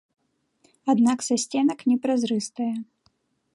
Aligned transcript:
Адна 0.93 1.13
са 1.27 1.35
сценак 1.43 1.79
непразрыстая. 1.91 2.75